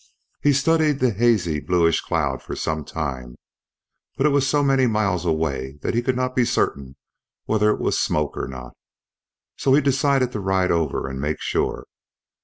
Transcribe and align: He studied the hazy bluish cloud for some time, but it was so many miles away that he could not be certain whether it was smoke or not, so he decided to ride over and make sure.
He 0.41 0.51
studied 0.51 0.93
the 0.97 1.11
hazy 1.11 1.59
bluish 1.59 2.01
cloud 2.01 2.41
for 2.41 2.55
some 2.55 2.83
time, 2.83 3.35
but 4.17 4.25
it 4.25 4.29
was 4.31 4.47
so 4.47 4.63
many 4.63 4.87
miles 4.87 5.25
away 5.27 5.77
that 5.83 5.93
he 5.93 6.01
could 6.01 6.15
not 6.15 6.35
be 6.35 6.43
certain 6.43 6.95
whether 7.45 7.69
it 7.69 7.79
was 7.79 7.99
smoke 7.99 8.35
or 8.35 8.47
not, 8.47 8.73
so 9.57 9.75
he 9.75 9.79
decided 9.79 10.31
to 10.31 10.39
ride 10.39 10.71
over 10.71 11.07
and 11.07 11.21
make 11.21 11.39
sure. 11.39 11.85